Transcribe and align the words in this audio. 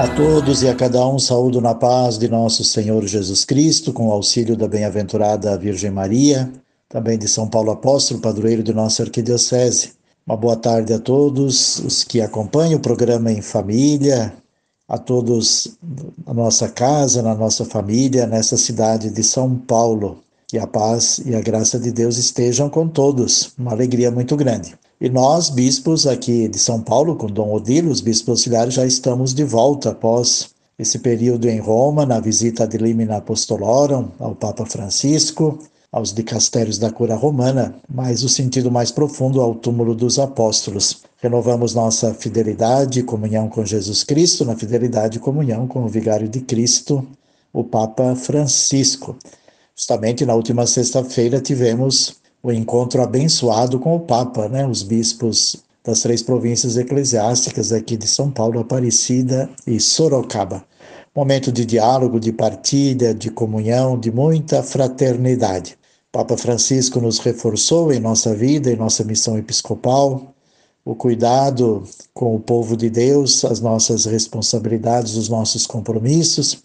A 0.00 0.08
todos 0.16 0.62
e 0.62 0.68
a 0.68 0.74
cada 0.74 1.06
um 1.06 1.18
saúdo 1.18 1.60
na 1.60 1.74
paz 1.74 2.16
de 2.16 2.26
nosso 2.26 2.64
Senhor 2.64 3.06
Jesus 3.06 3.44
Cristo, 3.44 3.92
com 3.92 4.08
o 4.08 4.12
auxílio 4.12 4.56
da 4.56 4.66
bem-aventurada 4.66 5.58
Virgem 5.58 5.90
Maria, 5.90 6.50
também 6.88 7.18
de 7.18 7.28
São 7.28 7.46
Paulo 7.46 7.70
Apóstolo, 7.70 8.18
padroeiro 8.18 8.62
de 8.62 8.72
nossa 8.72 9.02
arquidiocese. 9.02 9.92
Uma 10.26 10.38
boa 10.38 10.56
tarde 10.56 10.94
a 10.94 10.98
todos 10.98 11.80
os 11.80 12.02
que 12.02 12.22
acompanham 12.22 12.78
o 12.78 12.82
programa 12.82 13.30
em 13.30 13.42
família, 13.42 14.32
a 14.88 14.96
todos 14.96 15.76
na 16.26 16.32
nossa 16.32 16.66
casa, 16.70 17.20
na 17.20 17.34
nossa 17.34 17.66
família, 17.66 18.26
nessa 18.26 18.56
cidade 18.56 19.10
de 19.10 19.22
São 19.22 19.54
Paulo. 19.54 20.20
Que 20.48 20.58
a 20.58 20.66
paz 20.66 21.20
e 21.26 21.34
a 21.34 21.42
graça 21.42 21.78
de 21.78 21.92
Deus 21.92 22.16
estejam 22.16 22.70
com 22.70 22.88
todos. 22.88 23.52
Uma 23.58 23.72
alegria 23.72 24.10
muito 24.10 24.34
grande. 24.34 24.74
E 25.00 25.08
nós, 25.08 25.48
bispos 25.48 26.06
aqui 26.06 26.46
de 26.46 26.58
São 26.58 26.82
Paulo, 26.82 27.16
com 27.16 27.26
Dom 27.26 27.54
Odilo, 27.54 27.90
os 27.90 28.02
bispos 28.02 28.28
auxiliares, 28.28 28.74
já 28.74 28.84
estamos 28.84 29.32
de 29.32 29.42
volta 29.44 29.92
após 29.92 30.50
esse 30.78 30.98
período 30.98 31.48
em 31.48 31.58
Roma, 31.58 32.04
na 32.04 32.20
visita 32.20 32.68
de 32.68 32.76
Limina 32.76 33.16
Apostolorum 33.16 34.08
ao 34.18 34.34
Papa 34.34 34.66
Francisco, 34.66 35.58
aos 35.90 36.12
dicastérios 36.12 36.76
da 36.76 36.92
cura 36.92 37.14
romana, 37.14 37.74
mas 37.88 38.22
o 38.22 38.28
sentido 38.28 38.70
mais 38.70 38.90
profundo 38.90 39.40
ao 39.40 39.54
túmulo 39.54 39.94
dos 39.94 40.18
apóstolos. 40.18 41.02
Renovamos 41.16 41.74
nossa 41.74 42.12
fidelidade 42.12 43.00
e 43.00 43.02
comunhão 43.02 43.48
com 43.48 43.64
Jesus 43.64 44.04
Cristo, 44.04 44.44
na 44.44 44.54
fidelidade 44.54 45.16
e 45.16 45.20
comunhão 45.20 45.66
com 45.66 45.82
o 45.82 45.88
vigário 45.88 46.28
de 46.28 46.42
Cristo, 46.42 47.06
o 47.54 47.64
Papa 47.64 48.14
Francisco. 48.14 49.16
Justamente 49.74 50.26
na 50.26 50.34
última 50.34 50.66
sexta-feira 50.66 51.40
tivemos 51.40 52.19
o 52.42 52.50
encontro 52.50 53.02
abençoado 53.02 53.78
com 53.78 53.94
o 53.94 54.00
Papa, 54.00 54.48
né? 54.48 54.66
Os 54.66 54.82
bispos 54.82 55.56
das 55.84 56.00
três 56.00 56.22
províncias 56.22 56.76
eclesiásticas 56.76 57.72
aqui 57.72 57.96
de 57.96 58.06
São 58.06 58.30
Paulo, 58.30 58.60
Aparecida 58.60 59.48
e 59.66 59.78
Sorocaba. 59.80 60.64
Momento 61.14 61.50
de 61.50 61.64
diálogo, 61.64 62.20
de 62.20 62.32
partilha, 62.32 63.12
de 63.12 63.30
comunhão, 63.30 63.98
de 63.98 64.10
muita 64.10 64.62
fraternidade. 64.62 65.76
Papa 66.12 66.36
Francisco 66.36 67.00
nos 67.00 67.18
reforçou 67.18 67.92
em 67.92 68.00
nossa 68.00 68.34
vida, 68.34 68.70
em 68.70 68.76
nossa 68.76 69.04
missão 69.04 69.38
episcopal, 69.38 70.34
o 70.84 70.94
cuidado 70.94 71.84
com 72.14 72.34
o 72.34 72.40
povo 72.40 72.76
de 72.76 72.88
Deus, 72.88 73.44
as 73.44 73.60
nossas 73.60 74.06
responsabilidades, 74.06 75.14
os 75.14 75.28
nossos 75.28 75.66
compromissos 75.66 76.60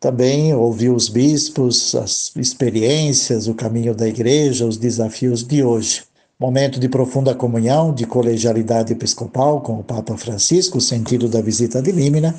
também 0.00 0.54
ouviu 0.54 0.94
os 0.94 1.08
bispos, 1.08 1.94
as 1.94 2.32
experiências, 2.36 3.48
o 3.48 3.54
caminho 3.54 3.94
da 3.94 4.06
igreja, 4.06 4.66
os 4.66 4.76
desafios 4.76 5.42
de 5.42 5.62
hoje. 5.62 6.04
Momento 6.38 6.78
de 6.78 6.88
profunda 6.88 7.34
comunhão, 7.34 7.92
de 7.92 8.06
colegialidade 8.06 8.92
episcopal 8.92 9.60
com 9.60 9.80
o 9.80 9.82
Papa 9.82 10.16
Francisco, 10.16 10.78
o 10.78 10.80
sentido 10.80 11.28
da 11.28 11.40
visita 11.40 11.82
de 11.82 11.90
Límina, 11.90 12.32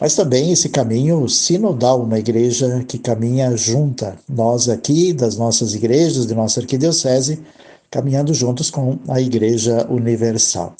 mas 0.00 0.16
também 0.16 0.50
esse 0.50 0.68
caminho 0.68 1.28
sinodal, 1.28 2.02
uma 2.02 2.18
igreja 2.18 2.84
que 2.86 2.98
caminha 2.98 3.56
junta. 3.56 4.18
Nós 4.28 4.68
aqui, 4.68 5.12
das 5.12 5.36
nossas 5.36 5.74
igrejas, 5.74 6.26
de 6.26 6.34
nossa 6.34 6.60
arquidiocese, 6.60 7.40
caminhando 7.88 8.34
juntos 8.34 8.68
com 8.68 8.98
a 9.08 9.20
Igreja 9.20 9.86
Universal. 9.88 10.74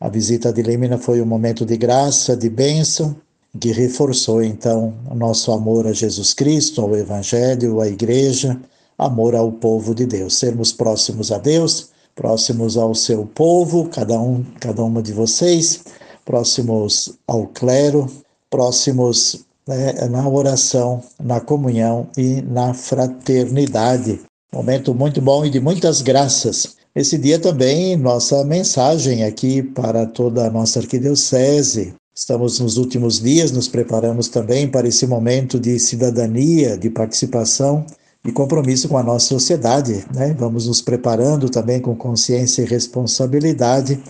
A 0.00 0.08
visita 0.08 0.52
de 0.52 0.62
Límina 0.62 0.98
foi 0.98 1.20
um 1.20 1.26
momento 1.26 1.66
de 1.66 1.76
graça, 1.76 2.36
de 2.36 2.48
bênção, 2.48 3.16
que 3.60 3.72
reforçou 3.72 4.42
então 4.42 4.94
o 5.10 5.14
nosso 5.14 5.52
amor 5.52 5.86
a 5.86 5.92
Jesus 5.92 6.34
Cristo, 6.34 6.80
ao 6.80 6.96
Evangelho, 6.96 7.80
à 7.80 7.88
Igreja, 7.88 8.60
amor 8.98 9.34
ao 9.34 9.52
povo 9.52 9.94
de 9.94 10.06
Deus, 10.06 10.36
sermos 10.36 10.72
próximos 10.72 11.30
a 11.30 11.38
Deus, 11.38 11.90
próximos 12.14 12.76
ao 12.76 12.94
seu 12.94 13.26
povo, 13.26 13.88
cada 13.88 14.20
um, 14.20 14.44
cada 14.60 14.82
uma 14.82 15.02
de 15.02 15.12
vocês, 15.12 15.84
próximos 16.24 17.14
ao 17.26 17.46
clero, 17.48 18.10
próximos 18.50 19.44
né, 19.66 19.92
na 20.08 20.28
oração, 20.28 21.02
na 21.22 21.40
comunhão 21.40 22.08
e 22.16 22.42
na 22.42 22.74
fraternidade. 22.74 24.20
Momento 24.52 24.94
muito 24.94 25.20
bom 25.20 25.44
e 25.44 25.50
de 25.50 25.60
muitas 25.60 26.00
graças. 26.02 26.76
Esse 26.94 27.18
dia 27.18 27.40
também 27.40 27.96
nossa 27.96 28.44
mensagem 28.44 29.24
aqui 29.24 29.62
para 29.62 30.06
toda 30.06 30.46
a 30.46 30.50
nossa 30.50 30.78
arquidiocese, 30.78 31.94
Estamos 32.16 32.60
nos 32.60 32.76
últimos 32.76 33.20
dias, 33.20 33.50
nos 33.50 33.66
preparamos 33.66 34.28
também 34.28 34.68
para 34.68 34.86
esse 34.86 35.04
momento 35.04 35.58
de 35.58 35.80
cidadania, 35.80 36.78
de 36.78 36.88
participação 36.88 37.84
e 38.24 38.30
compromisso 38.30 38.88
com 38.88 38.96
a 38.96 39.02
nossa 39.02 39.26
sociedade. 39.26 40.06
Né? 40.14 40.32
Vamos 40.38 40.68
nos 40.68 40.80
preparando 40.80 41.50
também 41.50 41.80
com 41.80 41.96
consciência 41.96 42.62
e 42.62 42.66
responsabilidade 42.66 44.00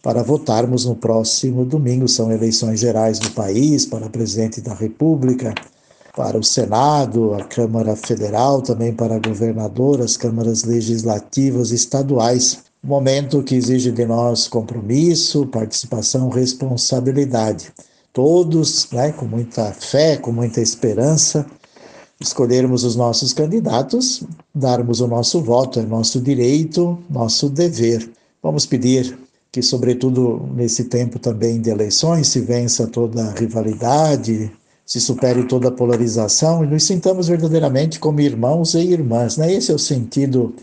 para 0.00 0.22
votarmos 0.22 0.84
no 0.84 0.94
próximo 0.94 1.64
domingo. 1.64 2.06
São 2.06 2.30
eleições 2.30 2.78
gerais 2.78 3.18
do 3.18 3.30
país 3.32 3.84
para 3.84 4.08
presidente 4.08 4.60
da 4.60 4.72
República, 4.72 5.52
para 6.14 6.38
o 6.38 6.44
Senado, 6.44 7.34
a 7.34 7.42
Câmara 7.42 7.96
Federal, 7.96 8.62
também 8.62 8.94
para 8.94 9.18
governador, 9.18 10.00
as 10.00 10.16
câmaras 10.16 10.62
legislativas 10.62 11.72
estaduais 11.72 12.67
momento 12.88 13.42
que 13.42 13.54
exige 13.54 13.92
de 13.92 14.06
nós 14.06 14.48
compromisso, 14.48 15.46
participação, 15.46 16.28
responsabilidade. 16.30 17.72
Todos, 18.12 18.90
né, 18.90 19.12
com 19.12 19.26
muita 19.26 19.72
fé, 19.72 20.16
com 20.16 20.32
muita 20.32 20.60
esperança, 20.60 21.46
escolhermos 22.18 22.84
os 22.84 22.96
nossos 22.96 23.32
candidatos, 23.32 24.24
darmos 24.54 25.00
o 25.00 25.06
nosso 25.06 25.40
voto, 25.42 25.78
é 25.78 25.82
nosso 25.82 26.20
direito, 26.20 26.98
nosso 27.08 27.48
dever. 27.48 28.10
Vamos 28.42 28.64
pedir 28.64 29.16
que, 29.52 29.62
sobretudo 29.62 30.48
nesse 30.54 30.84
tempo 30.84 31.18
também 31.18 31.60
de 31.60 31.70
eleições, 31.70 32.28
se 32.28 32.40
vença 32.40 32.86
toda 32.86 33.32
rivalidade, 33.32 34.50
se 34.84 35.00
supere 35.00 35.44
toda 35.44 35.70
polarização 35.70 36.64
e 36.64 36.66
nos 36.66 36.84
sintamos 36.84 37.28
verdadeiramente 37.28 38.00
como 38.00 38.20
irmãos 38.20 38.72
e 38.74 38.80
irmãs. 38.80 39.36
Né? 39.36 39.52
Esse 39.52 39.70
é 39.70 39.74
o 39.74 39.78
sentido 39.78 40.54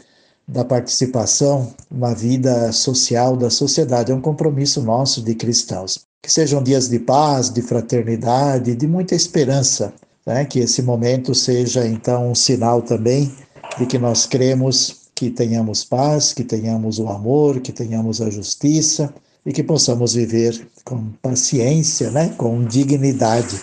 da 0.47 0.63
participação 0.63 1.73
na 1.91 2.13
vida 2.13 2.71
social 2.71 3.35
da 3.35 3.49
sociedade. 3.49 4.11
É 4.11 4.15
um 4.15 4.21
compromisso 4.21 4.81
nosso 4.81 5.21
de 5.21 5.33
cristãos. 5.33 6.05
Que 6.21 6.31
sejam 6.31 6.61
dias 6.61 6.89
de 6.89 6.99
paz, 6.99 7.49
de 7.49 7.61
fraternidade, 7.61 8.75
de 8.75 8.87
muita 8.87 9.15
esperança. 9.15 9.93
Né? 10.25 10.45
Que 10.45 10.59
esse 10.59 10.81
momento 10.81 11.33
seja, 11.33 11.87
então, 11.87 12.31
um 12.31 12.35
sinal 12.35 12.81
também 12.81 13.33
de 13.77 13.85
que 13.85 13.97
nós 13.97 14.25
cremos 14.25 15.05
que 15.15 15.29
tenhamos 15.29 15.83
paz, 15.83 16.33
que 16.33 16.43
tenhamos 16.43 16.99
o 16.99 17.07
amor, 17.07 17.59
que 17.59 17.71
tenhamos 17.71 18.21
a 18.21 18.29
justiça 18.29 19.13
e 19.45 19.53
que 19.53 19.63
possamos 19.63 20.13
viver 20.13 20.67
com 20.83 21.11
paciência, 21.21 22.11
né? 22.11 22.33
com 22.37 22.63
dignidade, 22.65 23.59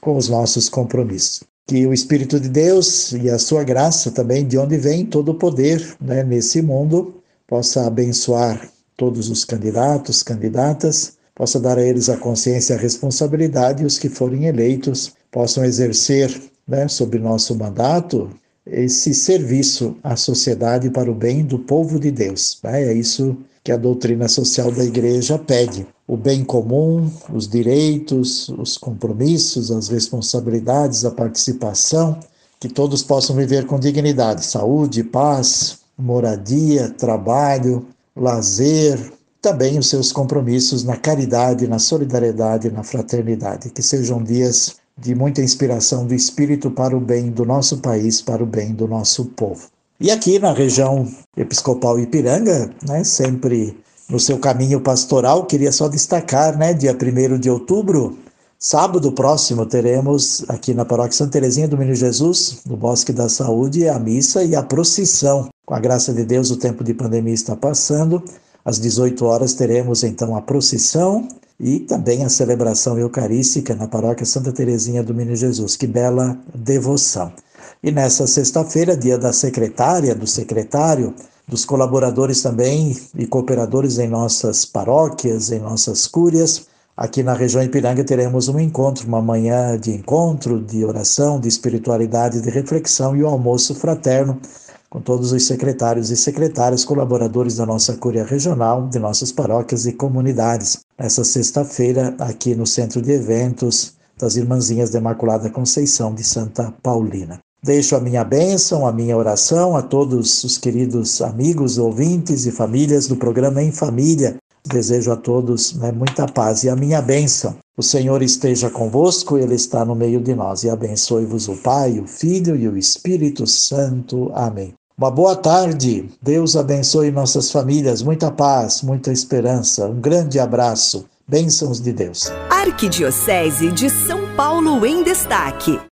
com 0.00 0.16
os 0.16 0.28
nossos 0.28 0.68
compromissos 0.68 1.44
que 1.66 1.86
o 1.86 1.92
Espírito 1.92 2.38
de 2.38 2.48
Deus 2.48 3.12
e 3.12 3.28
a 3.28 3.38
sua 3.38 3.64
graça 3.64 4.10
também, 4.10 4.46
de 4.46 4.56
onde 4.56 4.76
vem 4.76 5.04
todo 5.04 5.30
o 5.30 5.34
poder 5.34 5.96
né, 6.00 6.22
nesse 6.22 6.62
mundo, 6.62 7.14
possa 7.46 7.86
abençoar 7.86 8.70
todos 8.96 9.28
os 9.28 9.44
candidatos, 9.44 10.22
candidatas, 10.22 11.16
possa 11.34 11.60
dar 11.60 11.76
a 11.78 11.82
eles 11.82 12.08
a 12.08 12.16
consciência 12.16 12.74
e 12.74 12.76
a 12.76 12.80
responsabilidade 12.80 13.82
e 13.82 13.86
os 13.86 13.98
que 13.98 14.08
forem 14.08 14.46
eleitos 14.46 15.12
possam 15.30 15.64
exercer 15.64 16.40
né, 16.66 16.88
sobre 16.88 17.18
nosso 17.18 17.54
mandato 17.54 18.30
esse 18.66 19.14
serviço 19.14 19.96
à 20.02 20.16
sociedade 20.16 20.90
para 20.90 21.10
o 21.10 21.14
bem 21.14 21.44
do 21.44 21.58
povo 21.58 22.00
de 22.00 22.10
Deus. 22.10 22.58
Né? 22.64 22.84
É 22.84 22.92
isso 22.92 23.36
que 23.66 23.72
a 23.72 23.76
doutrina 23.76 24.28
social 24.28 24.70
da 24.70 24.84
igreja 24.84 25.36
pede 25.36 25.84
o 26.06 26.16
bem 26.16 26.44
comum, 26.44 27.10
os 27.34 27.48
direitos, 27.48 28.48
os 28.50 28.78
compromissos, 28.78 29.72
as 29.72 29.88
responsabilidades, 29.88 31.04
a 31.04 31.10
participação, 31.10 32.16
que 32.60 32.68
todos 32.68 33.02
possam 33.02 33.34
viver 33.34 33.66
com 33.66 33.80
dignidade, 33.80 34.46
saúde, 34.46 35.02
paz, 35.02 35.80
moradia, 35.98 36.90
trabalho, 36.90 37.84
lazer, 38.14 39.12
também 39.42 39.80
os 39.80 39.88
seus 39.88 40.12
compromissos 40.12 40.84
na 40.84 40.96
caridade, 40.96 41.66
na 41.66 41.80
solidariedade, 41.80 42.70
na 42.70 42.84
fraternidade. 42.84 43.70
Que 43.70 43.82
sejam 43.82 44.22
dias 44.22 44.76
de 44.96 45.12
muita 45.12 45.42
inspiração 45.42 46.06
do 46.06 46.14
Espírito 46.14 46.70
para 46.70 46.96
o 46.96 47.00
bem 47.00 47.32
do 47.32 47.44
nosso 47.44 47.78
país, 47.78 48.22
para 48.22 48.44
o 48.44 48.46
bem 48.46 48.72
do 48.72 48.86
nosso 48.86 49.24
povo. 49.24 49.66
E 49.98 50.10
aqui 50.10 50.38
na 50.38 50.52
região 50.52 51.08
episcopal 51.34 51.98
Ipiranga, 51.98 52.70
né, 52.86 53.02
sempre 53.02 53.74
no 54.10 54.20
seu 54.20 54.38
caminho 54.38 54.78
pastoral. 54.78 55.46
Queria 55.46 55.72
só 55.72 55.88
destacar, 55.88 56.56
né, 56.58 56.74
dia 56.74 56.94
1 56.94 57.38
de 57.38 57.48
outubro, 57.48 58.18
sábado 58.58 59.10
próximo, 59.12 59.64
teremos 59.64 60.44
aqui 60.48 60.74
na 60.74 60.84
Paróquia 60.84 61.16
Santa 61.16 61.32
Teresinha 61.32 61.66
do 61.66 61.78
Menino 61.78 61.96
Jesus, 61.96 62.58
no 62.66 62.76
Bosque 62.76 63.10
da 63.10 63.28
Saúde, 63.30 63.88
a 63.88 63.98
missa 63.98 64.44
e 64.44 64.54
a 64.54 64.62
procissão. 64.62 65.48
Com 65.64 65.74
a 65.74 65.80
graça 65.80 66.12
de 66.12 66.26
Deus, 66.26 66.50
o 66.50 66.58
tempo 66.58 66.84
de 66.84 66.92
pandemia 66.92 67.32
está 67.32 67.56
passando. 67.56 68.22
Às 68.66 68.78
18 68.78 69.24
horas 69.24 69.54
teremos 69.54 70.04
então 70.04 70.36
a 70.36 70.42
procissão 70.42 71.26
e 71.58 71.80
também 71.80 72.22
a 72.22 72.28
celebração 72.28 72.98
eucarística 72.98 73.74
na 73.74 73.88
Paróquia 73.88 74.26
Santa 74.26 74.52
Teresinha 74.52 75.02
do 75.02 75.14
Menino 75.14 75.36
Jesus. 75.36 75.74
Que 75.74 75.86
bela 75.86 76.38
devoção. 76.54 77.32
E 77.82 77.92
nessa 77.92 78.26
sexta-feira, 78.26 78.96
dia 78.96 79.18
da 79.18 79.32
secretária, 79.32 80.14
do 80.14 80.26
secretário, 80.26 81.14
dos 81.46 81.64
colaboradores 81.64 82.42
também 82.42 82.96
e 83.14 83.26
cooperadores 83.26 83.98
em 83.98 84.08
nossas 84.08 84.64
paróquias, 84.64 85.50
em 85.52 85.60
nossas 85.60 86.06
cúrias. 86.06 86.66
Aqui 86.96 87.22
na 87.22 87.34
região 87.34 87.62
Ipiranga 87.62 88.02
teremos 88.02 88.48
um 88.48 88.58
encontro, 88.58 89.06
uma 89.06 89.20
manhã 89.20 89.78
de 89.78 89.92
encontro, 89.92 90.60
de 90.60 90.84
oração, 90.84 91.38
de 91.38 91.46
espiritualidade, 91.46 92.40
de 92.40 92.50
reflexão 92.50 93.14
e 93.14 93.22
o 93.22 93.26
um 93.26 93.30
almoço 93.30 93.74
fraterno 93.74 94.40
com 94.88 95.00
todos 95.00 95.32
os 95.32 95.46
secretários 95.46 96.10
e 96.10 96.16
secretárias 96.16 96.84
colaboradores 96.84 97.56
da 97.56 97.66
nossa 97.66 97.96
Cúria 97.96 98.24
Regional, 98.24 98.88
de 98.88 98.98
nossas 98.98 99.30
paróquias 99.30 99.84
e 99.84 99.92
comunidades. 99.92 100.78
Nessa 100.98 101.22
sexta-feira, 101.22 102.14
aqui 102.18 102.54
no 102.54 102.66
Centro 102.66 103.02
de 103.02 103.12
Eventos 103.12 103.94
das 104.16 104.36
Irmãzinhas 104.36 104.90
da 104.90 104.98
Imaculada 104.98 105.50
Conceição 105.50 106.14
de 106.14 106.24
Santa 106.24 106.72
Paulina. 106.82 107.45
Deixo 107.62 107.96
a 107.96 108.00
minha 108.00 108.22
bênção, 108.22 108.86
a 108.86 108.92
minha 108.92 109.16
oração 109.16 109.76
a 109.76 109.82
todos 109.82 110.44
os 110.44 110.58
queridos 110.58 111.20
amigos, 111.20 111.78
ouvintes 111.78 112.46
e 112.46 112.52
famílias 112.52 113.08
do 113.08 113.16
programa 113.16 113.62
Em 113.62 113.72
Família. 113.72 114.36
Desejo 114.66 115.12
a 115.12 115.16
todos 115.16 115.74
né, 115.74 115.92
muita 115.92 116.26
paz 116.26 116.64
e 116.64 116.68
a 116.68 116.76
minha 116.76 117.00
bênção. 117.00 117.56
O 117.76 117.82
Senhor 117.82 118.22
esteja 118.22 118.70
convosco, 118.70 119.36
Ele 119.36 119.54
está 119.54 119.84
no 119.84 119.94
meio 119.94 120.20
de 120.20 120.34
nós. 120.34 120.64
E 120.64 120.70
abençoe-vos 120.70 121.48
o 121.48 121.56
Pai, 121.56 121.98
o 122.00 122.06
Filho 122.06 122.56
e 122.56 122.68
o 122.68 122.76
Espírito 122.76 123.46
Santo. 123.46 124.30
Amém. 124.34 124.74
Uma 124.98 125.10
boa 125.10 125.36
tarde. 125.36 126.08
Deus 126.22 126.56
abençoe 126.56 127.10
nossas 127.10 127.50
famílias. 127.50 128.02
Muita 128.02 128.30
paz, 128.30 128.80
muita 128.80 129.12
esperança. 129.12 129.86
Um 129.86 130.00
grande 130.00 130.38
abraço. 130.38 131.04
Bênçãos 131.28 131.80
de 131.80 131.92
Deus. 131.92 132.32
Arquidiocese 132.48 133.70
de 133.72 133.90
São 133.90 134.34
Paulo 134.34 134.86
em 134.86 135.02
Destaque. 135.02 135.78